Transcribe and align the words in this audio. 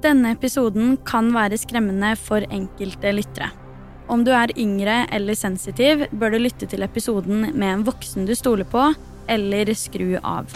Denne 0.00 0.30
episoden 0.32 0.94
kan 1.04 1.26
være 1.34 1.58
skremmende 1.60 2.14
for 2.16 2.40
enkelte 2.48 3.10
lyttere. 3.12 3.50
Om 4.08 4.22
du 4.24 4.30
er 4.32 4.48
yngre 4.56 5.02
eller 5.12 5.36
sensitiv, 5.36 6.06
bør 6.16 6.32
du 6.32 6.38
lytte 6.40 6.64
til 6.64 6.86
episoden 6.86 7.50
med 7.52 7.68
en 7.68 7.84
voksen 7.84 8.24
du 8.24 8.32
stoler 8.32 8.64
på, 8.64 8.86
eller 9.28 9.68
skru 9.76 10.14
av. 10.24 10.48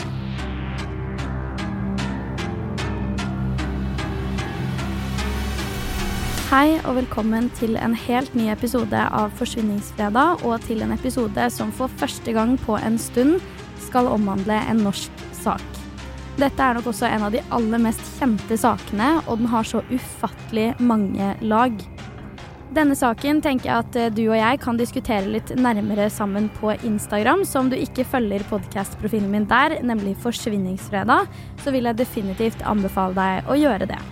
Hei 6.49 6.79
og 6.87 6.95
velkommen 7.03 7.53
til 7.61 7.77
en 7.77 7.93
helt 8.07 8.33
ny 8.39 8.49
episode 8.55 8.97
av 8.97 9.37
Forsvinningsfredag, 9.37 10.41
og 10.41 10.65
til 10.65 10.81
en 10.87 10.97
episode 10.97 11.51
som 11.53 11.69
for 11.69 11.93
første 12.01 12.33
gang 12.33 12.57
på 12.65 12.81
en 12.81 12.97
stund 12.97 13.43
skal 13.91 14.09
omhandle 14.09 14.63
en 14.73 14.87
norsk 14.89 15.29
sak. 15.45 15.74
Dette 16.35 16.67
er 16.67 16.75
nok 16.75 16.89
også 16.91 17.07
en 17.07 17.29
av 17.29 17.35
de 17.35 17.43
aller 17.55 17.79
mest 17.79 18.03
kjente 18.17 18.57
sakene, 18.59 19.21
og 19.29 19.39
den 19.39 19.51
har 19.53 19.67
så 19.69 19.85
ufattelig 19.93 20.73
mange 20.83 21.29
lag. 21.47 21.77
Denne 22.75 22.97
saken 22.99 23.39
tenker 23.45 23.69
jeg 23.69 23.85
at 23.85 23.99
eh, 24.01 24.11
du 24.11 24.25
og 24.25 24.35
jeg 24.35 24.59
kan 24.65 24.81
diskutere 24.81 25.31
litt 25.31 25.53
nærmere 25.55 26.09
sammen 26.11 26.49
på 26.57 26.73
Instagram. 26.83 27.45
Så 27.47 27.63
om 27.63 27.71
du 27.71 27.77
ikke 27.79 28.07
følger 28.09 28.43
podkast-profilen 28.51 29.31
min 29.31 29.47
der, 29.47 29.77
nemlig 29.87 30.17
Forsvinningsfredag, 30.25 31.31
så 31.63 31.75
vil 31.77 31.87
jeg 31.87 32.03
definitivt 32.03 32.67
anbefale 32.67 33.15
deg 33.15 33.47
å 33.47 33.61
gjøre 33.61 33.91
det. 33.95 34.03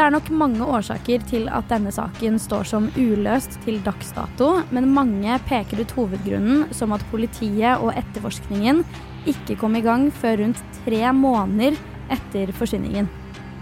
Det 0.00 0.06
er 0.06 0.14
nok 0.14 0.28
mange 0.32 0.64
årsaker 0.64 1.24
til 1.28 1.42
at 1.52 1.66
denne 1.68 1.90
saken 1.92 2.38
står 2.40 2.70
som 2.70 2.86
uløst 2.96 3.58
til 3.66 3.82
dags 3.84 4.14
dato, 4.16 4.46
men 4.72 4.86
mange 4.96 5.34
peker 5.44 5.82
ut 5.82 5.90
hovedgrunnen 5.92 6.62
som 6.72 6.94
at 6.96 7.04
politiet 7.10 7.84
og 7.84 7.92
etterforskningen 7.92 8.80
ikke 9.28 9.58
kom 9.60 9.76
i 9.76 9.82
gang 9.84 10.06
før 10.22 10.40
rundt 10.40 10.62
tre 10.86 11.02
måneder 11.12 11.76
etter 12.16 12.48
forsvinningen. 12.56 13.10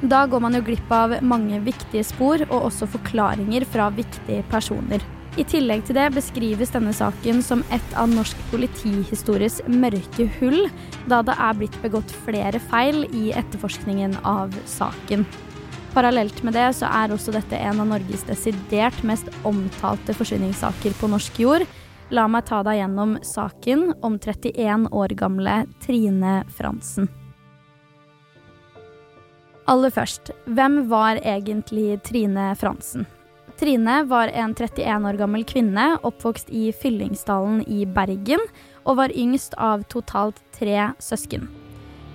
Da 0.07 0.21
går 0.31 0.45
man 0.45 0.55
jo 0.55 0.63
glipp 0.69 0.95
av 0.95 1.17
mange 1.27 1.59
viktige 1.67 2.07
spor 2.07 2.47
og 2.47 2.69
også 2.69 2.87
forklaringer 2.95 3.67
fra 3.67 3.89
viktige 3.99 4.47
personer. 4.55 5.03
I 5.35 5.43
tillegg 5.43 5.89
til 5.91 5.99
det 5.99 6.07
beskrives 6.21 6.71
denne 6.71 6.95
saken 6.95 7.43
som 7.43 7.67
et 7.75 7.99
av 7.99 8.07
norsk 8.15 8.39
politihistories 8.55 9.59
mørke 9.67 10.31
hull, 10.39 10.71
da 11.11 11.19
det 11.27 11.35
er 11.35 11.59
blitt 11.59 11.83
begått 11.83 12.15
flere 12.23 12.63
feil 12.71 13.09
i 13.11 13.33
etterforskningen 13.35 14.21
av 14.23 14.55
saken. 14.71 15.27
Parallelt 15.95 16.43
med 16.43 16.55
det 16.55 16.69
så 16.77 16.89
er 16.93 17.13
også 17.13 17.33
dette 17.35 17.59
en 17.59 17.81
av 17.83 17.89
Norges 17.89 18.25
desidert 18.29 18.99
mest 19.09 19.31
omtalte 19.49 20.15
forsvinningssaker 20.17 20.97
på 21.01 21.11
norsk 21.11 21.41
jord. 21.43 21.65
La 22.15 22.25
meg 22.31 22.47
ta 22.49 22.63
deg 22.65 22.79
gjennom 22.81 23.17
saken 23.25 23.91
om 24.05 24.17
31 24.21 24.89
år 24.97 25.15
gamle 25.19 25.63
Trine 25.85 26.43
Fransen. 26.57 27.09
Aller 29.69 29.93
først, 29.93 30.31
hvem 30.49 30.87
var 30.89 31.21
egentlig 31.21 31.99
Trine 32.07 32.55
Fransen? 32.57 33.05
Trine 33.61 34.05
var 34.09 34.31
en 34.33 34.55
31 34.55 35.09
år 35.11 35.19
gammel 35.19 35.45
kvinne 35.45 35.91
oppvokst 36.07 36.49
i 36.55 36.69
Fyllingsdalen 36.73 37.65
i 37.67 37.85
Bergen, 37.85 38.45
og 38.87 39.01
var 39.03 39.13
yngst 39.13 39.59
av 39.59 39.83
totalt 39.93 40.39
tre 40.57 40.93
søsken. 41.03 41.49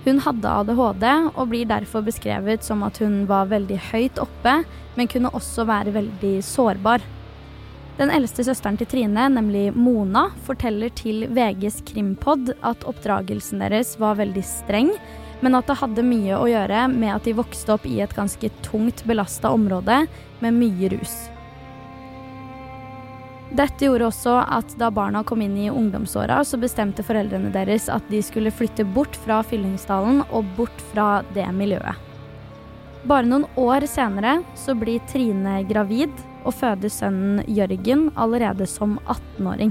Hun 0.04 0.20
hadde 0.20 0.50
ADHD 0.60 1.04
og 1.32 1.46
blir 1.48 1.68
derfor 1.68 2.04
beskrevet 2.04 2.64
som 2.66 2.82
at 2.84 2.98
hun 3.00 3.22
var 3.28 3.48
veldig 3.48 3.78
høyt 3.90 4.20
oppe, 4.20 4.58
men 4.98 5.08
kunne 5.08 5.32
også 5.32 5.64
være 5.68 5.94
veldig 5.94 6.36
sårbar. 6.44 7.04
Den 7.96 8.10
eldste 8.10 8.44
søsteren 8.44 8.76
til 8.76 8.90
Trine, 8.90 9.28
nemlig 9.30 9.68
Mona, 9.72 10.26
forteller 10.44 10.90
til 10.98 11.28
VGs 11.32 11.80
Krimpod 11.88 12.52
at 12.66 12.84
oppdragelsen 12.90 13.62
deres 13.62 13.94
var 14.02 14.18
veldig 14.18 14.42
streng, 14.44 14.90
men 15.40 15.56
at 15.56 15.70
det 15.70 15.78
hadde 15.80 16.04
mye 16.06 16.36
å 16.36 16.48
gjøre 16.50 16.88
med 16.92 17.14
at 17.14 17.28
de 17.28 17.36
vokste 17.38 17.76
opp 17.76 17.86
i 17.88 18.00
et 18.04 18.16
ganske 18.16 18.50
tungt 18.66 19.06
belasta 19.08 19.54
område 19.54 20.04
med 20.42 20.58
mye 20.58 20.90
rus. 20.98 21.14
Dette 23.54 23.86
gjorde 23.86 24.08
også 24.08 24.32
at 24.50 24.72
da 24.80 24.88
barna 24.90 25.20
kom 25.22 25.44
inn 25.44 25.54
i 25.62 25.70
ungdomsåra, 25.70 26.40
så 26.42 26.58
bestemte 26.58 27.04
foreldrene 27.06 27.52
deres 27.54 27.86
at 27.92 28.02
de 28.10 28.18
skulle 28.24 28.50
flytte 28.50 28.82
bort 28.96 29.14
fra 29.22 29.44
Fyllingsdalen 29.46 30.24
og 30.24 30.48
bort 30.56 30.82
fra 30.90 31.22
det 31.36 31.46
miljøet. 31.54 31.94
Bare 33.06 33.28
noen 33.28 33.46
år 33.60 33.86
senere 33.86 34.40
så 34.58 34.74
blir 34.74 35.02
Trine 35.06 35.60
gravid 35.70 36.10
og 36.42 36.56
føder 36.58 36.90
sønnen 36.90 37.44
Jørgen 37.46 38.08
allerede 38.18 38.66
som 38.66 38.98
18-åring. 39.06 39.70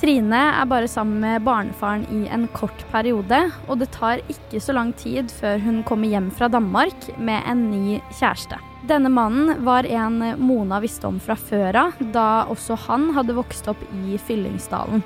Trine 0.00 0.40
er 0.60 0.68
bare 0.68 0.88
sammen 0.88 1.20
med 1.24 1.44
barnefaren 1.44 2.04
i 2.12 2.26
en 2.32 2.44
kort 2.56 2.84
periode, 2.92 3.40
og 3.68 3.80
det 3.80 3.92
tar 3.96 4.20
ikke 4.32 4.60
så 4.60 4.76
lang 4.76 4.92
tid 5.00 5.32
før 5.32 5.60
hun 5.64 5.80
kommer 5.88 6.12
hjem 6.12 6.28
fra 6.32 6.48
Danmark 6.52 7.08
med 7.16 7.40
en 7.48 7.70
ny 7.72 8.00
kjæreste. 8.18 8.60
Denne 8.88 9.08
mannen 9.12 9.64
var 9.64 9.84
en 9.84 10.18
Mona 10.40 10.80
visste 10.80 11.06
om 11.06 11.20
fra 11.20 11.36
før 11.36 11.76
av, 11.76 11.98
da 12.14 12.44
også 12.48 12.78
han 12.86 13.10
hadde 13.12 13.36
vokst 13.36 13.68
opp 13.68 13.82
i 14.04 14.16
Fyllingsdalen. 14.18 15.02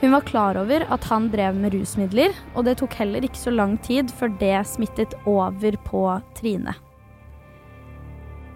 Hun 0.00 0.12
var 0.12 0.20
klar 0.26 0.58
over 0.58 0.82
at 0.92 1.04
han 1.08 1.28
drev 1.32 1.54
med 1.56 1.72
rusmidler, 1.74 2.34
og 2.54 2.66
det 2.66 2.76
tok 2.80 2.96
heller 2.98 3.24
ikke 3.24 3.40
så 3.40 3.52
lang 3.54 3.76
tid 3.86 4.10
før 4.12 4.34
det 4.40 4.56
smittet 4.68 5.14
over 5.30 5.78
på 5.86 6.02
Trine. 6.36 6.74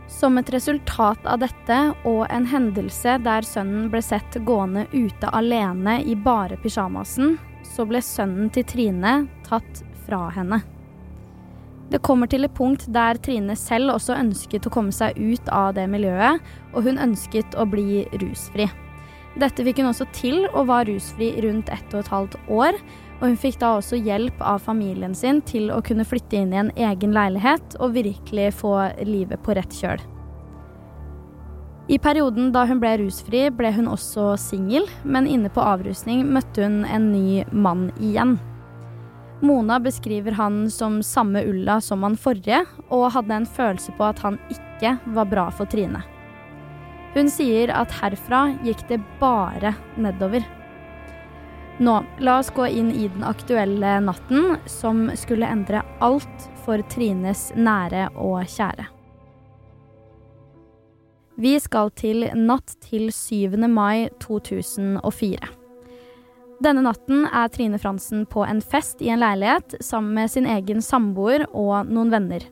Som 0.08 0.40
et 0.40 0.50
resultat 0.50 1.24
av 1.28 1.38
dette 1.44 1.78
og 2.08 2.24
en 2.32 2.48
hendelse 2.48 3.18
der 3.22 3.46
sønnen 3.46 3.90
ble 3.92 4.00
sett 4.02 4.40
gående 4.48 4.86
ute 4.92 5.30
alene 5.36 6.00
i 6.02 6.16
bare 6.16 6.56
pysjamasen, 6.60 7.36
så 7.62 7.86
ble 7.86 8.02
sønnen 8.02 8.50
til 8.50 8.66
Trine 8.66 9.14
tatt 9.46 9.84
fra 10.08 10.26
henne. 10.34 10.62
Det 11.88 12.02
kommer 12.04 12.28
til 12.28 12.44
et 12.44 12.52
punkt 12.52 12.84
der 12.92 13.16
Trine 13.24 13.56
selv 13.56 13.94
også 13.94 14.18
ønsket 14.18 14.66
å 14.68 14.72
komme 14.72 14.92
seg 14.92 15.16
ut 15.16 15.48
av 15.48 15.72
det 15.78 15.86
miljøet, 15.88 16.42
og 16.74 16.84
hun 16.84 17.00
ønsket 17.00 17.56
å 17.56 17.64
bli 17.68 18.04
rusfri. 18.20 18.68
Dette 19.38 19.64
fikk 19.64 19.80
hun 19.80 19.90
også 19.92 20.08
til, 20.12 20.42
og 20.50 20.68
var 20.68 20.88
rusfri 20.88 21.30
rundt 21.44 21.70
ett 21.72 21.94
og 21.94 22.02
et 22.02 22.12
halvt 22.12 22.36
år. 22.50 22.78
Og 23.18 23.24
hun 23.30 23.38
fikk 23.40 23.58
da 23.62 23.72
også 23.78 23.98
hjelp 23.98 24.42
av 24.44 24.60
familien 24.62 25.14
sin 25.16 25.40
til 25.46 25.72
å 25.74 25.80
kunne 25.84 26.06
flytte 26.06 26.38
inn 26.38 26.52
i 26.54 26.60
en 26.60 26.70
egen 26.76 27.14
leilighet 27.16 27.78
og 27.82 27.96
virkelig 27.96 28.52
få 28.60 28.74
livet 29.06 29.42
på 29.42 29.56
rett 29.58 29.74
kjøl. 29.74 30.02
I 31.88 31.96
perioden 32.04 32.50
da 32.52 32.66
hun 32.68 32.82
ble 32.82 32.98
rusfri, 33.00 33.46
ble 33.48 33.72
hun 33.72 33.88
også 33.88 34.34
singel, 34.42 34.84
men 35.08 35.26
inne 35.26 35.48
på 35.48 35.64
avrusning 35.64 36.26
møtte 36.28 36.66
hun 36.66 36.82
en 36.84 37.10
ny 37.14 37.46
mann 37.48 37.88
igjen. 37.96 38.36
Mona 39.40 39.80
beskriver 39.80 40.32
han 40.32 40.70
som 40.70 41.02
samme 41.02 41.44
Ulla 41.44 41.80
som 41.80 42.02
han 42.02 42.16
forrige, 42.16 42.64
og 42.90 43.12
hadde 43.14 43.34
en 43.34 43.46
følelse 43.46 43.94
på 43.98 44.08
at 44.08 44.22
han 44.24 44.38
ikke 44.50 44.96
var 45.14 45.28
bra 45.30 45.48
for 45.54 45.70
Trine. 45.70 46.02
Hun 47.14 47.30
sier 47.30 47.70
at 47.74 47.94
herfra 48.00 48.48
gikk 48.66 48.84
det 48.90 48.98
bare 49.20 49.74
nedover. 49.96 50.44
Nå, 51.78 51.94
la 52.18 52.38
oss 52.40 52.50
gå 52.50 52.66
inn 52.66 52.90
i 52.90 53.06
den 53.06 53.22
aktuelle 53.22 54.00
natten 54.02 54.56
som 54.66 55.06
skulle 55.14 55.46
endre 55.46 55.84
alt 56.02 56.48
for 56.64 56.82
Trines 56.90 57.52
nære 57.54 58.08
og 58.18 58.42
kjære. 58.50 58.88
Vi 61.38 61.54
skal 61.62 61.92
til 61.94 62.26
natt 62.34 62.74
til 62.82 63.12
7. 63.14 63.54
mai 63.70 64.08
2004. 64.18 65.57
Denne 66.58 66.82
natten 66.82 67.22
er 67.30 67.50
Trine 67.54 67.78
Fransen 67.78 68.24
på 68.26 68.42
en 68.42 68.58
fest 68.58 69.02
i 69.02 69.12
en 69.14 69.20
leilighet 69.22 69.76
sammen 69.84 70.16
med 70.16 70.30
sin 70.32 70.46
egen 70.50 70.82
samboer 70.82 71.44
og 71.52 71.86
noen 71.86 72.10
venner. 72.10 72.42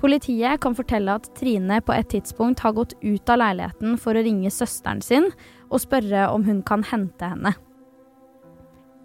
Politiet 0.00 0.60
kan 0.60 0.76
fortelle 0.76 1.14
at 1.16 1.28
Trine 1.36 1.80
på 1.84 1.94
et 1.96 2.10
tidspunkt 2.12 2.60
har 2.60 2.76
gått 2.76 2.92
ut 3.00 3.32
av 3.32 3.40
leiligheten 3.40 3.96
for 4.00 4.16
å 4.16 4.24
ringe 4.24 4.52
søsteren 4.52 5.00
sin 5.04 5.30
og 5.70 5.80
spørre 5.80 6.28
om 6.34 6.44
hun 6.44 6.60
kan 6.68 6.84
hente 6.84 7.32
henne. 7.32 7.54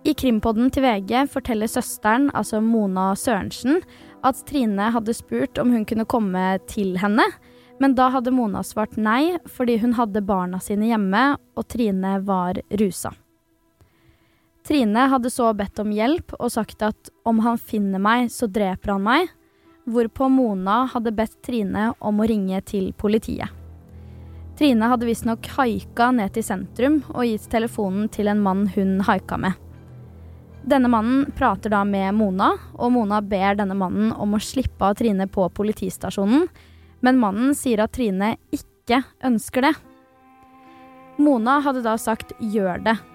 I 0.05 0.13
krimpodden 0.13 0.69
til 0.69 0.83
VG 0.85 1.25
forteller 1.31 1.71
søsteren, 1.71 2.27
altså 2.35 2.59
Mona 2.61 3.13
Sørensen, 3.17 3.79
at 4.27 4.43
Trine 4.45 4.91
hadde 4.93 5.15
spurt 5.17 5.57
om 5.57 5.71
hun 5.73 5.87
kunne 5.87 6.05
komme 6.05 6.45
til 6.69 6.99
henne, 7.01 7.25
men 7.81 7.95
da 7.97 8.11
hadde 8.13 8.35
Mona 8.35 8.61
svart 8.63 8.99
nei 8.99 9.37
fordi 9.57 9.79
hun 9.81 9.95
hadde 9.97 10.23
barna 10.27 10.61
sine 10.63 10.91
hjemme, 10.91 11.27
og 11.55 11.67
Trine 11.71 12.19
var 12.27 12.59
rusa. 12.79 13.15
Trine 14.65 14.99
hadde 15.11 15.29
så 15.29 15.51
bedt 15.53 15.79
om 15.79 15.91
hjelp 15.93 16.33
og 16.39 16.49
sagt 16.49 16.81
at 16.81 17.11
om 17.27 17.43
han 17.45 17.59
finner 17.61 18.01
meg, 18.01 18.31
så 18.33 18.47
dreper 18.49 18.95
han 18.95 19.03
meg, 19.05 19.27
hvorpå 19.85 20.25
Mona 20.33 20.85
hadde 20.89 21.13
bedt 21.13 21.37
Trine 21.45 21.91
om 22.01 22.21
å 22.21 22.25
ringe 22.25 22.61
til 22.65 22.89
politiet. 22.97 23.51
Trine 24.57 24.89
hadde 24.89 25.05
visstnok 25.05 25.45
haika 25.57 26.09
ned 26.15 26.33
til 26.33 26.47
sentrum 26.47 27.01
og 27.11 27.27
gitt 27.27 27.45
telefonen 27.51 28.09
til 28.09 28.31
en 28.31 28.41
mann 28.41 28.65
hun 28.73 28.97
haika 29.05 29.37
med. 29.37 29.53
Denne 30.65 30.89
mannen 30.89 31.27
prater 31.37 31.69
da 31.69 31.83
med 31.85 32.15
Mona, 32.17 32.55
og 32.73 32.95
Mona 32.95 33.21
ber 33.21 33.59
denne 33.59 33.77
mannen 33.77 34.15
om 34.17 34.33
å 34.33 34.41
slippe 34.41 34.87
av 34.87 34.95
Trine 34.97 35.27
på 35.29 35.45
politistasjonen, 35.53 36.47
men 37.05 37.21
mannen 37.21 37.53
sier 37.53 37.83
at 37.83 37.93
Trine 37.93 38.33
ikke 38.55 39.03
ønsker 39.27 39.67
det. 39.67 39.75
Mona 41.21 41.59
hadde 41.61 41.85
da 41.85 41.99
sagt 42.01 42.33
'gjør 42.41 42.81
det'. 42.81 43.14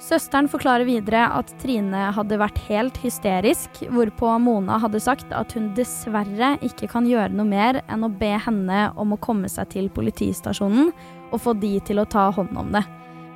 Søsteren 0.00 0.48
forklarer 0.48 0.86
videre 0.88 1.26
at 1.36 1.50
Trine 1.60 2.06
hadde 2.16 2.38
vært 2.40 2.56
helt 2.70 2.96
hysterisk, 3.02 3.82
hvorpå 3.92 4.32
Mona 4.40 4.78
hadde 4.80 5.00
sagt 5.02 5.34
at 5.36 5.52
hun 5.52 5.68
dessverre 5.76 6.54
ikke 6.64 6.88
kan 6.88 7.08
gjøre 7.08 7.34
noe 7.36 7.44
mer 7.48 7.82
enn 7.84 8.06
å 8.06 8.08
be 8.08 8.32
henne 8.40 8.86
om 8.96 9.12
å 9.12 9.20
komme 9.20 9.50
seg 9.52 9.68
til 9.74 9.90
politistasjonen 9.92 10.88
og 11.30 11.42
få 11.44 11.52
de 11.60 11.74
til 11.84 12.00
å 12.00 12.08
ta 12.08 12.30
hånd 12.32 12.56
om 12.56 12.72
det. 12.72 12.82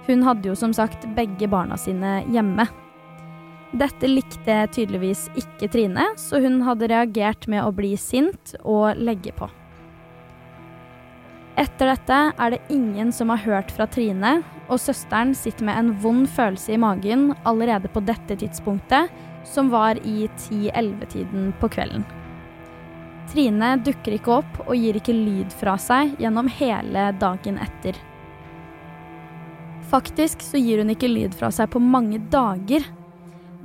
Hun 0.09 0.25
hadde 0.25 0.49
jo 0.49 0.57
som 0.57 0.73
sagt 0.77 1.05
begge 1.17 1.49
barna 1.53 1.77
sine 1.81 2.23
hjemme. 2.33 2.67
Dette 3.77 4.09
likte 4.09 4.63
tydeligvis 4.73 5.27
ikke 5.37 5.69
Trine, 5.69 6.09
så 6.17 6.41
hun 6.41 6.63
hadde 6.65 6.89
reagert 6.93 7.45
med 7.51 7.61
å 7.65 7.75
bli 7.77 7.93
sint 8.01 8.57
og 8.63 8.97
legge 8.97 9.37
på. 9.37 9.51
Etter 11.55 11.93
dette 11.93 12.17
er 12.35 12.51
det 12.51 12.65
ingen 12.75 13.13
som 13.15 13.31
har 13.31 13.45
hørt 13.45 13.71
fra 13.71 13.87
Trine, 13.87 14.41
og 14.67 14.81
søsteren 14.83 15.35
sitter 15.39 15.69
med 15.69 15.79
en 15.79 15.93
vond 16.03 16.27
følelse 16.27 16.75
i 16.75 16.81
magen 16.81 17.29
allerede 17.47 17.91
på 17.95 18.03
dette 18.03 18.35
tidspunktet, 18.41 19.13
som 19.47 19.71
var 19.71 20.01
i 20.03 20.27
10-11-tiden 20.27 21.53
på 21.61 21.71
kvelden. 21.77 22.03
Trine 23.31 23.71
dukker 23.87 24.17
ikke 24.17 24.35
opp 24.41 24.59
og 24.65 24.75
gir 24.77 24.99
ikke 24.99 25.15
lyd 25.15 25.55
fra 25.55 25.77
seg 25.81 26.17
gjennom 26.21 26.51
hele 26.59 27.07
dagen 27.21 27.61
etter. 27.63 27.97
Faktisk 29.93 30.43
så 30.43 30.59
gir 30.59 30.83
hun 30.83 30.91
ikke 30.91 31.11
lyd 31.13 31.37
fra 31.39 31.53
seg 31.55 31.71
på 31.71 31.79
mange 31.79 32.19
dager. 32.33 32.83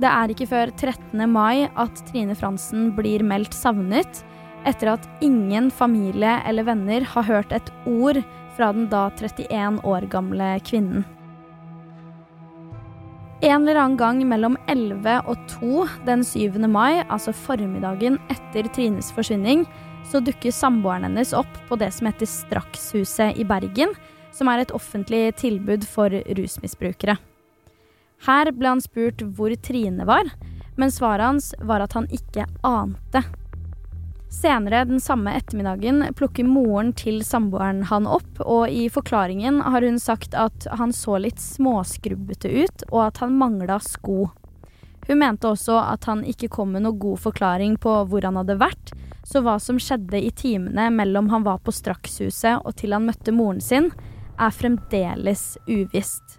Det 0.00 0.08
er 0.08 0.32
ikke 0.32 0.48
før 0.48 0.70
13. 0.76 1.26
mai 1.28 1.66
at 1.66 2.04
Trine 2.08 2.36
Fransen 2.38 2.92
blir 2.96 3.24
meldt 3.26 3.56
savnet, 3.56 4.22
etter 4.68 4.92
at 4.94 5.08
ingen 5.24 5.70
familie 5.70 6.40
eller 6.46 6.66
venner 6.68 7.06
har 7.14 7.28
hørt 7.28 7.52
et 7.52 7.72
ord 7.86 8.20
fra 8.56 8.72
den 8.76 8.88
da 8.92 9.08
31 9.16 9.80
år 9.86 10.06
gamle 10.12 10.52
kvinnen. 10.66 11.06
En 13.40 13.62
eller 13.62 13.78
annen 13.80 13.96
gang 13.96 14.18
mellom 14.28 14.58
11 14.68 15.22
og 15.24 15.38
2 15.48 15.86
den 16.04 16.24
7. 16.24 16.58
mai, 16.68 17.00
altså 17.08 17.32
formiddagen 17.32 18.18
etter 18.28 18.68
Trines 18.74 19.08
forsvinning, 19.16 19.64
så 20.04 20.20
dukker 20.20 20.52
samboeren 20.52 21.06
hennes 21.08 21.32
opp 21.36 21.54
på 21.68 21.78
det 21.80 21.88
som 21.96 22.10
heter 22.10 22.28
Strakshuset 22.28 23.40
i 23.40 23.46
Bergen, 23.48 23.94
som 24.36 24.50
er 24.52 24.60
et 24.60 24.74
offentlig 24.76 25.22
tilbud 25.40 25.86
for 25.88 26.12
rusmisbrukere. 26.12 27.16
Her 28.26 28.52
ble 28.52 28.74
han 28.74 28.84
spurt 28.84 29.24
hvor 29.24 29.54
Trine 29.64 30.04
var, 30.04 30.28
men 30.76 30.92
svaret 30.92 31.24
hans 31.30 31.52
var 31.64 31.80
at 31.84 31.96
han 31.96 32.10
ikke 32.12 32.44
ante. 32.66 33.24
Senere 34.30 34.84
den 34.84 35.00
samme 35.00 35.32
ettermiddagen 35.36 36.04
plukker 36.14 36.46
moren 36.46 36.92
til 36.94 37.18
samboeren 37.26 37.82
han 37.90 38.06
opp, 38.06 38.38
og 38.40 38.70
i 38.70 38.86
forklaringen 38.92 39.58
har 39.66 39.82
hun 39.82 39.98
sagt 39.98 40.36
at 40.38 40.68
han 40.78 40.94
så 40.94 41.18
litt 41.18 41.42
småskrubbete 41.42 42.52
ut, 42.62 42.84
og 42.92 43.08
at 43.08 43.18
han 43.24 43.34
mangla 43.38 43.80
sko. 43.82 44.30
Hun 45.08 45.18
mente 45.18 45.50
også 45.50 45.80
at 45.82 46.06
han 46.06 46.22
ikke 46.22 46.48
kom 46.54 46.76
med 46.76 46.86
noe 46.86 46.94
god 46.94 47.18
forklaring 47.26 47.74
på 47.82 47.96
hvor 48.06 48.22
han 48.28 48.38
hadde 48.38 48.60
vært, 48.62 48.94
så 49.26 49.42
hva 49.42 49.58
som 49.58 49.82
skjedde 49.82 50.22
i 50.22 50.30
timene 50.30 50.86
mellom 50.94 51.32
han 51.34 51.42
var 51.46 51.58
på 51.66 51.74
Strakshuset 51.74 52.62
og 52.62 52.76
til 52.78 52.94
han 52.94 53.10
møtte 53.10 53.34
moren 53.34 53.60
sin, 53.64 53.90
er 54.38 54.54
fremdeles 54.54 55.56
uvisst. 55.66 56.38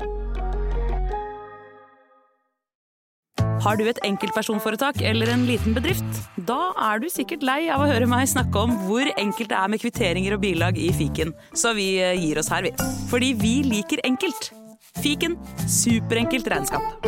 Har 3.61 3.77
du 3.77 3.83
et 3.85 3.99
enkeltpersonforetak 4.07 5.03
eller 5.05 5.29
en 5.29 5.43
liten 5.45 5.75
bedrift? 5.77 6.15
Da 6.49 6.71
er 6.81 7.01
du 7.01 7.05
sikkert 7.13 7.43
lei 7.45 7.67
av 7.69 7.83
å 7.83 7.89
høre 7.91 8.07
meg 8.09 8.25
snakke 8.31 8.57
om 8.57 8.73
hvor 8.87 9.05
enkelt 9.21 9.51
det 9.51 9.59
er 9.59 9.69
med 9.69 9.83
kvitteringer 9.83 10.33
og 10.33 10.41
bilag 10.41 10.79
i 10.81 10.89
fiken, 10.97 11.35
så 11.53 11.75
vi 11.77 11.91
eh, 12.01 12.17
gir 12.17 12.41
oss 12.41 12.49
her, 12.49 12.65
vi. 12.65 12.73
Fordi 13.11 13.35
vi 13.37 13.53
liker 13.67 14.01
enkelt. 14.07 14.49
Fiken 14.97 15.37
superenkelt 15.69 16.49
regnskap. 16.49 17.05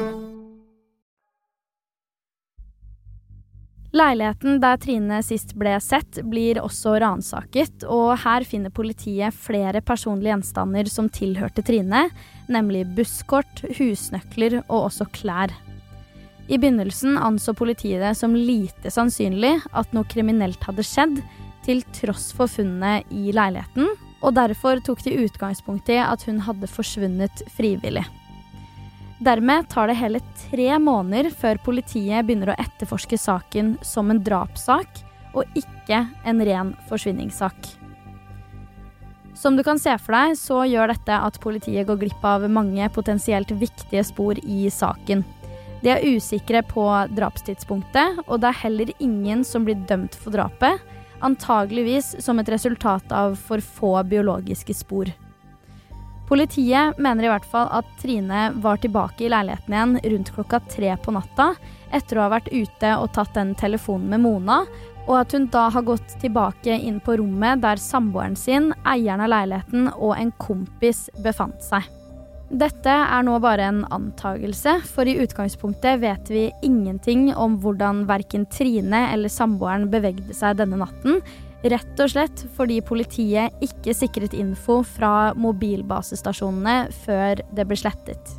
Leiligheten 3.93 4.61
der 4.61 4.77
Trine 4.81 5.19
sist 5.25 5.57
ble 5.57 5.73
sett, 5.81 6.21
blir 6.29 6.61
også 6.61 6.99
ransaket, 7.01 7.85
og 7.89 8.13
her 8.23 8.45
finner 8.45 8.73
politiet 8.73 9.33
flere 9.33 9.81
personlige 9.85 10.35
gjenstander 10.35 10.89
som 10.89 11.09
tilhørte 11.13 11.65
Trine, 11.65 12.07
nemlig 12.45 12.87
busskort, 12.93 13.65
husnøkler 13.77 14.61
og 14.63 14.79
også 14.87 15.09
klær. 15.17 15.53
I 16.53 16.57
begynnelsen 16.61 17.15
anså 17.17 17.55
politiet 17.57 18.01
det 18.03 18.13
som 18.19 18.35
lite 18.37 18.91
sannsynlig 18.93 19.55
at 19.73 19.93
noe 19.95 20.05
kriminelt 20.05 20.61
hadde 20.67 20.85
skjedd, 20.85 21.21
til 21.63 21.79
tross 21.95 22.27
for 22.35 22.51
funnene 22.51 22.99
i 23.09 23.31
leiligheten, 23.33 23.87
og 24.21 24.35
derfor 24.37 24.81
tok 24.83 25.01
de 25.05 25.15
utgangspunkt 25.23 25.89
i 25.89 25.97
at 26.03 26.25
hun 26.27 26.43
hadde 26.45 26.69
forsvunnet 26.69 27.41
frivillig. 27.55 28.03
Dermed 29.23 29.69
tar 29.71 29.87
det 29.89 29.97
hele 29.97 30.19
tre 30.43 30.67
måneder 30.83 31.31
før 31.31 31.57
politiet 31.63 32.27
begynner 32.27 32.51
å 32.51 32.59
etterforske 32.59 33.17
saken 33.17 33.77
som 33.81 34.11
en 34.11 34.21
drapssak, 34.21 34.99
og 35.33 35.49
ikke 35.57 36.03
en 36.27 36.43
ren 36.45 36.73
forsvinningssak. 36.89 37.71
Som 39.39 39.55
du 39.57 39.63
kan 39.65 39.79
se 39.81 39.95
for 39.97 40.13
deg, 40.13 40.35
så 40.37 40.59
gjør 40.69 40.93
dette 40.93 41.15
at 41.29 41.39
politiet 41.41 41.87
går 41.87 42.03
glipp 42.03 42.27
av 42.27 42.45
mange 42.51 42.85
potensielt 42.93 43.55
viktige 43.57 44.03
spor 44.05 44.37
i 44.43 44.67
saken. 44.69 45.23
De 45.83 45.91
er 45.91 46.05
usikre 46.15 46.61
på 46.63 46.85
drapstidspunktet, 47.11 48.23
og 48.23 48.39
det 48.39 48.49
er 48.49 48.61
heller 48.61 48.91
ingen 49.03 49.43
som 49.43 49.65
blir 49.67 49.81
dømt 49.89 50.15
for 50.15 50.31
drapet, 50.31 50.79
antageligvis 51.23 52.15
som 52.23 52.39
et 52.39 52.51
resultat 52.51 53.11
av 53.11 53.35
for 53.39 53.63
få 53.63 53.97
biologiske 54.07 54.75
spor. 54.75 55.11
Politiet 56.27 56.97
mener 57.03 57.27
i 57.27 57.29
hvert 57.29 57.45
fall 57.45 57.67
at 57.75 57.87
Trine 57.99 58.45
var 58.63 58.79
tilbake 58.79 59.25
i 59.25 59.31
leiligheten 59.31 59.75
igjen 59.75 59.97
rundt 60.13 60.31
klokka 60.37 60.61
tre 60.71 60.93
på 61.03 61.13
natta, 61.15 61.51
etter 61.91 62.17
å 62.17 62.23
ha 62.25 62.31
vært 62.37 62.47
ute 62.53 62.93
og 62.95 63.11
tatt 63.15 63.35
den 63.35 63.51
telefonen 63.59 64.07
med 64.15 64.23
Mona, 64.23 64.61
og 65.03 65.17
at 65.19 65.35
hun 65.35 65.49
da 65.51 65.65
har 65.75 65.83
gått 65.83 66.15
tilbake 66.21 66.77
inn 66.79 67.01
på 67.03 67.17
rommet 67.19 67.59
der 67.63 67.81
samboeren 67.81 68.39
sin, 68.39 68.71
eieren 68.87 69.25
av 69.25 69.33
leiligheten 69.35 69.91
og 69.97 70.15
en 70.15 70.31
kompis 70.39 71.09
befant 71.25 71.59
seg. 71.65 71.83
Dette 72.53 72.93
er 72.93 73.23
nå 73.25 73.39
bare 73.41 73.65
en 73.65 73.79
antagelse, 73.95 74.75
for 74.85 75.09
i 75.09 75.15
utgangspunktet 75.23 75.97
vet 76.03 76.27
vi 76.29 76.43
ingenting 76.61 77.31
om 77.33 77.55
hvordan 77.63 78.03
verken 78.05 78.45
Trine 78.53 79.07
eller 79.09 79.31
samboeren 79.33 79.87
bevegde 79.89 80.35
seg 80.37 80.59
denne 80.59 80.77
natten, 80.77 81.17
rett 81.65 82.03
og 82.03 82.11
slett 82.13 82.43
fordi 82.53 82.77
politiet 82.85 83.57
ikke 83.65 83.95
sikret 83.97 84.35
info 84.37 84.83
fra 84.85 85.31
mobilbasestasjonene 85.33 86.93
før 87.05 87.41
det 87.57 87.65
ble 87.65 87.79
slettet. 87.79 88.35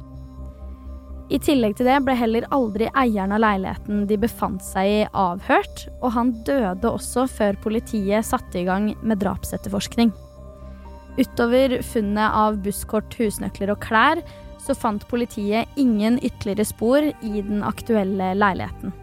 I 1.35 1.41
tillegg 1.43 1.75
til 1.75 1.89
det 1.89 1.97
ble 2.05 2.15
heller 2.15 2.47
aldri 2.55 2.87
eieren 2.93 3.35
av 3.35 3.43
leiligheten 3.43 4.05
de 4.07 4.21
befant 4.21 4.63
seg 4.63 4.93
i, 4.93 5.01
avhørt, 5.11 5.89
og 6.05 6.15
han 6.15 6.31
døde 6.47 6.87
også 6.87 7.27
før 7.33 7.59
politiet 7.65 8.29
satte 8.29 8.63
i 8.63 8.69
gang 8.69 8.93
med 9.03 9.25
drapsetterforskning. 9.25 10.15
Utover 11.19 11.79
funnet 11.87 12.35
av 12.35 12.59
busskort, 12.65 13.15
husnøkler 13.21 13.75
og 13.75 13.81
klær, 13.85 14.23
så 14.65 14.75
fant 14.75 15.05
politiet 15.11 15.71
ingen 15.79 16.19
ytterligere 16.25 16.67
spor 16.67 17.05
i 17.05 17.33
den 17.45 17.63
aktuelle 17.67 18.33
leiligheten. 18.39 18.95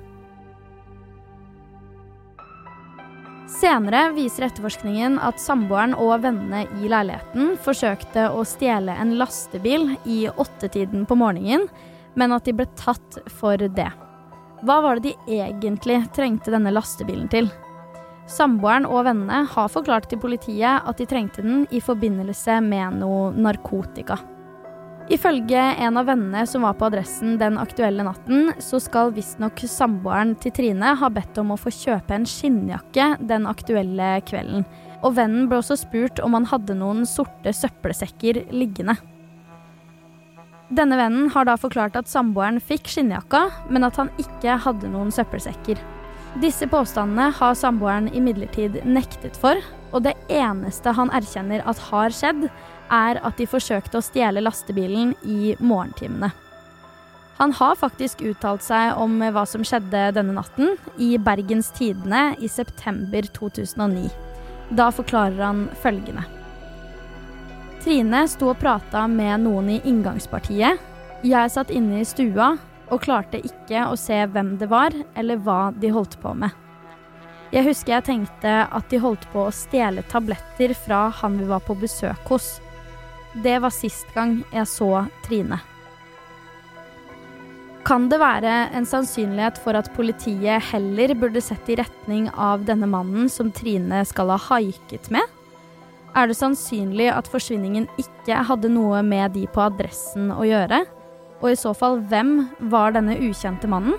Senere 3.52 4.08
viser 4.16 4.48
etterforskningen 4.48 5.18
at 5.22 5.42
samboeren 5.42 5.94
og 6.00 6.24
vennene 6.24 6.64
i 6.80 6.90
leiligheten 6.90 7.58
forsøkte 7.62 8.30
å 8.32 8.46
stjele 8.48 8.96
en 8.96 9.18
lastebil 9.20 9.92
i 10.08 10.24
åttetiden 10.32 11.04
på 11.06 11.18
morgenen, 11.20 11.68
men 12.16 12.36
at 12.36 12.48
de 12.48 12.56
ble 12.56 12.68
tatt 12.80 13.20
for 13.40 13.60
det. 13.60 13.90
Hva 14.66 14.78
var 14.84 15.00
det 15.00 15.14
de 15.28 15.42
egentlig 15.42 16.00
trengte 16.16 16.54
denne 16.54 16.74
lastebilen 16.74 17.30
til? 17.32 17.52
Samboeren 18.32 18.86
og 18.88 19.04
vennene 19.10 19.44
har 19.52 19.72
forklart 19.72 20.08
til 20.10 20.22
politiet 20.22 20.86
at 20.88 21.00
de 21.00 21.08
trengte 21.10 21.44
den 21.44 21.66
i 21.72 21.82
forbindelse 21.84 22.62
med 22.64 23.02
noe 23.02 23.32
narkotika. 23.36 24.22
Ifølge 25.12 25.60
en 25.84 25.98
av 26.00 26.08
vennene 26.08 26.46
som 26.48 26.64
var 26.64 26.78
på 26.80 26.88
adressen 26.88 27.34
den 27.42 27.58
aktuelle 27.60 28.06
natten, 28.08 28.54
så 28.64 28.80
skal 28.80 29.12
visstnok 29.12 29.60
samboeren 29.68 30.38
til 30.40 30.54
Trine 30.56 30.94
ha 30.96 31.10
bedt 31.12 31.42
om 31.42 31.52
å 31.52 31.60
få 31.60 31.74
kjøpe 31.76 32.16
en 32.16 32.28
skinnjakke 32.30 33.18
den 33.28 33.50
aktuelle 33.50 34.14
kvelden. 34.30 34.64
Og 35.02 35.18
vennen 35.18 35.50
ble 35.50 35.60
også 35.60 35.82
spurt 35.82 36.22
om 36.24 36.38
han 36.38 36.48
hadde 36.48 36.78
noen 36.80 37.04
sorte 37.10 37.52
søppelsekker 37.58 38.46
liggende. 38.56 38.96
Denne 40.72 40.96
vennen 40.96 41.28
har 41.34 41.50
da 41.50 41.58
forklart 41.60 41.98
at 42.00 42.08
samboeren 42.08 42.62
fikk 42.64 42.88
skinnjakka, 42.88 43.50
men 43.68 43.84
at 43.84 44.00
han 44.00 44.14
ikke 44.22 44.56
hadde 44.64 44.94
noen 44.94 45.12
søppelsekker. 45.12 45.82
Disse 46.40 46.68
påstandene 46.72 47.28
har 47.36 47.56
samboeren 47.60 48.08
imidlertid 48.16 48.78
nektet 48.88 49.36
for, 49.36 49.60
og 49.92 50.06
det 50.06 50.14
eneste 50.32 50.94
han 50.96 51.12
erkjenner 51.12 51.64
at 51.68 51.82
har 51.90 52.16
skjedd, 52.16 52.46
er 52.92 53.20
at 53.20 53.36
de 53.40 53.48
forsøkte 53.48 54.00
å 54.00 54.06
stjele 54.06 54.44
lastebilen 54.44 55.12
i 55.28 55.58
morgentimene. 55.60 56.32
Han 57.42 57.52
har 57.58 57.76
faktisk 57.80 58.22
uttalt 58.22 58.64
seg 58.64 59.00
om 59.02 59.18
hva 59.20 59.44
som 59.50 59.64
skjedde 59.66 60.12
denne 60.16 60.36
natten, 60.38 60.76
i 61.02 61.18
Bergens 61.18 61.72
Tidende 61.76 62.36
i 62.40 62.48
september 62.52 63.28
2009. 63.34 64.08
Da 64.78 64.88
forklarer 64.94 65.42
han 65.42 65.66
følgende. 65.84 66.24
Trine 67.82 68.28
sto 68.30 68.52
og 68.54 68.60
prata 68.62 69.08
med 69.10 69.42
noen 69.48 69.72
i 69.74 69.82
inngangspartiet. 69.90 70.80
Jeg 71.26 71.54
satt 71.54 71.74
inne 71.74 72.04
i 72.04 72.08
stua 72.08 72.54
og 72.92 73.02
klarte 73.06 73.40
ikke 73.40 73.86
å 73.88 73.96
se 74.00 74.18
hvem 74.34 74.58
det 74.60 74.68
var, 74.72 74.96
eller 75.16 75.40
hva 75.42 75.72
de 75.74 75.92
holdt 75.96 76.20
på 76.22 76.36
med. 76.38 76.52
Jeg 77.52 77.66
husker 77.68 77.98
jeg 77.98 78.08
tenkte 78.08 78.52
at 78.64 78.92
de 78.92 79.00
holdt 79.04 79.26
på 79.34 79.48
å 79.48 79.56
stjele 79.56 80.06
tabletter 80.12 80.72
fra 80.86 81.10
han 81.22 81.36
vi 81.40 81.50
var 81.50 81.64
på 81.66 81.76
besøk 81.80 82.30
hos. 82.32 82.54
Det 83.44 83.58
var 83.64 83.74
sist 83.76 84.08
gang 84.16 84.40
jeg 84.54 84.68
så 84.72 85.06
Trine. 85.26 85.60
Kan 87.88 88.08
det 88.12 88.22
være 88.22 88.70
en 88.78 88.86
sannsynlighet 88.86 89.58
for 89.60 89.76
at 89.76 89.90
politiet 89.96 90.64
heller 90.70 91.16
burde 91.18 91.42
sett 91.44 91.68
i 91.72 91.76
retning 91.80 92.30
av 92.32 92.64
denne 92.68 92.88
mannen 92.88 93.28
som 93.32 93.50
Trine 93.52 94.04
skal 94.08 94.32
ha 94.32 94.40
haiket 94.52 95.10
med? 95.12 95.26
Er 96.16 96.28
det 96.28 96.38
sannsynlig 96.38 97.08
at 97.12 97.28
forsvinningen 97.32 97.88
ikke 98.00 98.44
hadde 98.48 98.72
noe 98.72 99.00
med 99.04 99.34
de 99.36 99.48
på 99.52 99.64
adressen 99.64 100.30
å 100.36 100.46
gjøre? 100.48 100.84
Og 101.42 101.52
i 101.52 101.60
så 101.60 101.74
fall, 101.78 102.00
hvem 102.10 102.50
var 102.72 102.94
denne 102.96 103.18
ukjente 103.18 103.70
mannen? 103.70 103.98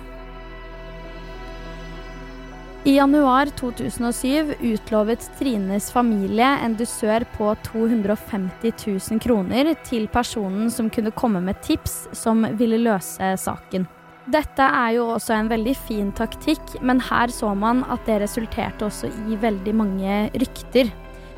I 2.83 2.97
januar 2.97 3.47
2007 3.55 4.57
utlovet 4.59 5.23
Trines 5.39 5.85
familie 5.91 6.49
en 6.65 6.73
dusør 6.75 7.23
på 7.37 7.53
250 7.63 8.73
000 8.75 9.21
kroner 9.23 9.69
til 9.87 10.09
personen 10.11 10.67
som 10.71 10.89
kunne 10.91 11.13
komme 11.15 11.39
med 11.45 11.61
tips 11.63 12.09
som 12.11 12.43
ville 12.59 12.81
løse 12.83 13.29
saken. 13.39 13.87
Dette 14.35 14.67
er 14.67 14.97
jo 14.97 15.05
også 15.13 15.37
en 15.37 15.51
veldig 15.51 15.77
fin 15.79 16.11
taktikk, 16.15 16.75
men 16.83 16.99
her 17.07 17.31
så 17.31 17.53
man 17.55 17.85
at 17.91 18.03
det 18.07 18.21
resulterte 18.25 18.87
også 18.87 19.07
i 19.31 19.39
veldig 19.39 19.75
mange 19.79 20.19
rykter. 20.43 20.91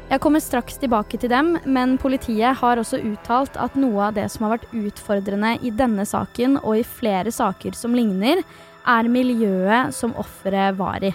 Jeg 0.06 0.22
kommer 0.22 0.42
straks 0.44 0.78
tilbake 0.78 1.18
til 1.18 1.32
dem, 1.34 1.56
men 1.66 1.96
politiet 1.98 2.60
har 2.60 2.78
også 2.78 3.00
uttalt 3.02 3.56
at 3.58 3.74
noe 3.80 4.12
av 4.12 4.18
det 4.18 4.28
som 4.30 4.46
har 4.46 4.60
vært 4.60 4.76
utfordrende 4.78 5.56
i 5.66 5.72
denne 5.74 6.06
saken 6.06 6.60
og 6.62 6.78
i 6.78 6.86
flere 6.86 7.34
saker 7.34 7.74
som 7.78 7.96
ligner, 7.98 8.44
er 8.86 9.10
miljøet 9.10 9.96
som 9.98 10.14
offeret 10.22 10.78
var 10.78 11.02
i. 11.02 11.10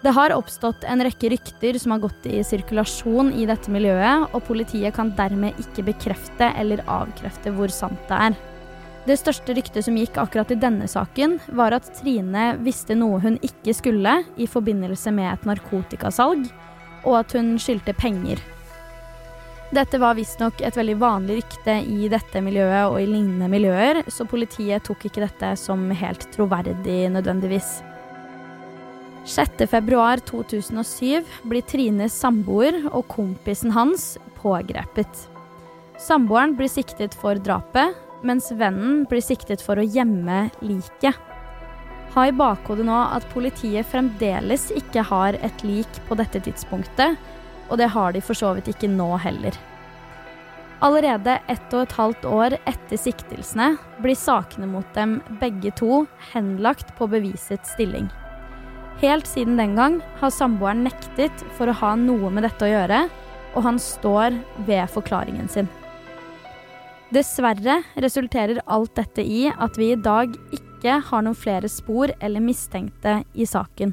Det 0.00 0.14
har 0.16 0.32
oppstått 0.32 0.86
en 0.88 1.02
rekke 1.04 1.32
rykter 1.34 1.76
som 1.82 1.92
har 1.92 2.04
gått 2.06 2.30
i 2.30 2.38
sirkulasjon 2.46 3.34
i 3.36 3.44
dette 3.50 3.74
miljøet, 3.74 4.30
og 4.30 4.46
politiet 4.46 4.94
kan 4.96 5.10
dermed 5.18 5.58
ikke 5.60 5.84
bekrefte 5.90 6.54
eller 6.62 6.86
avkrefte 6.86 7.52
hvor 7.58 7.74
sant 7.74 8.00
det 8.08 8.22
er. 8.30 8.38
Det 9.10 9.18
største 9.18 9.52
ryktet 9.56 9.84
som 9.84 9.98
gikk 9.98 10.16
akkurat 10.20 10.54
i 10.54 10.60
denne 10.62 10.86
saken, 10.88 11.40
var 11.58 11.74
at 11.74 11.90
Trine 11.98 12.54
visste 12.62 12.94
noe 12.94 13.18
hun 13.20 13.36
ikke 13.44 13.74
skulle 13.76 14.20
i 14.38 14.48
forbindelse 14.48 15.12
med 15.16 15.34
et 15.34 15.46
narkotikasalg, 15.48 16.46
og 17.04 17.20
at 17.22 17.36
hun 17.36 17.58
skyldte 17.60 17.94
penger. 17.96 18.40
Dette 19.70 20.00
var 20.02 20.16
visstnok 20.18 20.60
et 20.66 20.74
veldig 20.74 20.96
vanlig 20.98 21.36
rykte 21.38 21.76
i 21.86 22.08
dette 22.10 22.40
miljøet 22.42 22.90
og 22.90 22.98
i 22.98 23.06
lignende 23.06 23.46
miljøer, 23.52 24.02
så 24.10 24.26
politiet 24.26 24.82
tok 24.88 25.04
ikke 25.06 25.22
dette 25.22 25.52
som 25.60 25.84
helt 25.94 26.26
troverdig 26.34 27.06
nødvendigvis. 27.14 27.78
6.2.2007 29.30 31.22
blir 31.46 31.62
Trines 31.70 32.12
samboer 32.18 32.80
og 32.90 33.06
kompisen 33.12 33.70
hans 33.76 34.18
pågrepet. 34.40 35.28
Samboeren 36.00 36.56
blir 36.58 36.70
siktet 36.72 37.14
for 37.14 37.38
drapet, 37.38 37.94
mens 38.26 38.50
vennen 38.50 39.04
blir 39.06 39.22
siktet 39.22 39.62
for 39.62 39.78
å 39.78 39.86
gjemme 39.86 40.48
liket. 40.64 41.29
Ha 42.14 42.26
i 42.26 42.34
bakhodet 42.34 42.86
nå 42.88 42.96
at 43.14 43.26
politiet 43.30 43.86
fremdeles 43.86 44.70
ikke 44.74 45.04
har 45.06 45.38
et 45.38 45.66
lik 45.66 46.00
på 46.08 46.16
dette 46.18 46.42
tidspunktet, 46.42 47.18
og 47.70 47.78
det 47.78 47.92
har 47.94 48.14
de 48.14 48.22
for 48.24 48.38
så 48.38 48.50
vidt 48.56 48.72
ikke 48.72 48.90
nå 48.90 49.12
heller. 49.22 49.54
Allerede 50.82 51.36
ett 51.52 51.74
og 51.76 51.84
et 51.84 51.94
halvt 51.94 52.24
år 52.26 52.56
etter 52.64 52.98
siktelsene 52.98 53.74
blir 54.00 54.16
sakene 54.16 54.66
mot 54.66 54.86
dem 54.96 55.18
begge 55.42 55.70
to 55.76 56.06
henlagt 56.32 56.94
på 56.96 57.06
bevisets 57.12 57.74
stilling. 57.76 58.08
Helt 59.00 59.28
siden 59.28 59.60
den 59.60 59.76
gang 59.76 60.00
har 60.20 60.32
samboeren 60.32 60.82
nektet 60.84 61.44
for 61.56 61.68
å 61.68 61.76
ha 61.82 61.92
noe 62.00 62.32
med 62.32 62.44
dette 62.48 62.66
å 62.66 62.72
gjøre, 62.72 63.04
og 63.54 63.66
han 63.66 63.78
står 63.80 64.34
ved 64.66 64.88
forklaringen 64.92 65.48
sin. 65.52 65.68
Dessverre 67.14 67.80
resulterer 68.00 68.62
alt 68.70 68.94
dette 68.98 69.22
i 69.24 69.48
at 69.50 69.78
vi 69.78 69.92
i 69.92 70.00
dag 70.00 70.36
ikke 70.80 71.00
har 71.10 71.24
noen 71.24 71.36
flere 71.36 71.68
spor 71.68 72.12
eller 72.24 72.40
mistenkte 72.40 73.20
i 73.36 73.44
saken. 73.44 73.92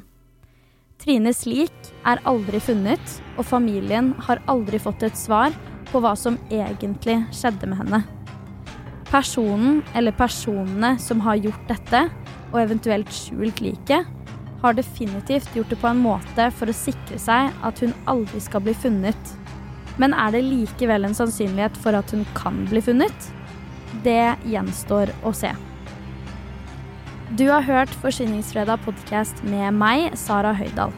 Trines 0.98 1.44
lik 1.46 1.90
er 2.08 2.22
aldri 2.26 2.58
funnet, 2.58 3.18
og 3.36 3.46
familien 3.46 4.14
har 4.26 4.40
aldri 4.50 4.80
fått 4.82 5.04
et 5.06 5.18
svar 5.18 5.52
på 5.92 6.00
hva 6.02 6.14
som 6.18 6.38
egentlig 6.50 7.20
skjedde 7.30 7.68
med 7.68 7.78
henne. 7.82 8.00
Personen 9.08 9.82
eller 9.96 10.16
personene 10.16 10.96
som 11.00 11.20
har 11.24 11.38
gjort 11.38 11.68
dette, 11.68 12.08
og 12.48 12.62
eventuelt 12.62 13.12
skjult 13.12 13.60
liket, 13.60 14.08
har 14.58 14.74
definitivt 14.74 15.54
gjort 15.54 15.70
det 15.70 15.78
på 15.78 15.92
en 15.92 16.02
måte 16.02 16.48
for 16.56 16.72
å 16.72 16.74
sikre 16.74 17.20
seg 17.20 17.52
at 17.62 17.84
hun 17.84 17.94
aldri 18.10 18.40
skal 18.42 18.64
bli 18.64 18.74
funnet. 18.74 19.34
Men 20.00 20.16
er 20.16 20.34
det 20.34 20.42
likevel 20.48 21.06
en 21.06 21.14
sannsynlighet 21.14 21.78
for 21.78 21.94
at 21.94 22.10
hun 22.16 22.26
kan 22.34 22.64
bli 22.72 22.82
funnet? 22.82 23.32
Det 24.02 24.34
gjenstår 24.50 25.14
å 25.22 25.36
se. 25.36 25.54
Du 27.36 27.44
har 27.50 27.60
hørt 27.60 27.90
Forsyningsfredag 28.00 28.80
podkast 28.86 29.42
med 29.44 29.74
meg, 29.76 30.14
Sara 30.16 30.54
Høydahl. 30.56 30.94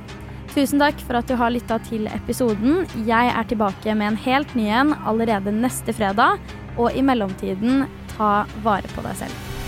Tusen 0.53 0.79
takk 0.79 1.01
for 1.03 1.19
at 1.19 1.27
du 1.27 1.35
har 1.35 1.51
lytta 1.51 1.81
til 1.89 2.07
episoden. 2.07 2.85
Jeg 3.09 3.33
er 3.35 3.49
tilbake 3.51 3.97
med 3.99 4.13
en 4.13 4.21
helt 4.29 4.55
ny 4.55 4.69
en 4.71 4.93
allerede 5.11 5.51
neste 5.51 5.91
fredag. 5.91 6.39
Og 6.79 6.95
i 6.95 7.03
mellomtiden, 7.03 7.89
ta 8.15 8.45
vare 8.63 8.87
på 8.95 9.03
deg 9.09 9.19
selv. 9.25 9.60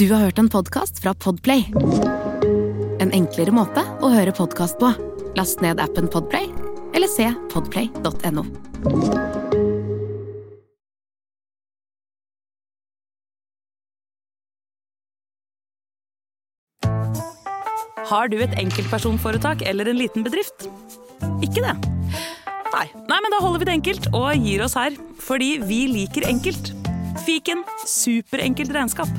Du 0.00 0.06
har 0.08 0.22
hørt 0.22 0.38
en 0.40 0.48
podkast 0.48 1.02
fra 1.02 1.12
Podplay. 1.12 1.66
En 3.04 3.10
enklere 3.12 3.52
måte 3.52 3.82
å 4.00 4.08
høre 4.08 4.32
podkast 4.32 4.78
på. 4.80 4.88
Last 5.36 5.60
ned 5.60 5.76
appen 5.84 6.06
Podplay, 6.08 6.46
eller 6.96 7.10
se 7.12 7.26
podplay.no. 7.52 8.46
Har 18.08 18.32
du 18.32 18.38
et 18.40 18.56
enkeltpersonforetak 18.56 19.66
eller 19.68 19.90
en 19.92 20.00
liten 20.00 20.24
bedrift? 20.24 20.64
Ikke 21.44 21.60
det? 21.60 21.74
Nei. 22.72 22.86
Nei, 22.88 23.18
men 23.20 23.36
da 23.36 23.42
holder 23.44 23.60
vi 23.60 23.68
det 23.68 23.76
enkelt 23.82 24.08
og 24.14 24.48
gir 24.48 24.64
oss 24.64 24.78
her. 24.80 24.96
Fordi 25.20 25.58
vi 25.60 25.82
liker 25.92 26.24
enkelt. 26.30 26.72
Fiken 27.26 27.66
superenkelt 27.84 28.72
regnskap. 28.72 29.12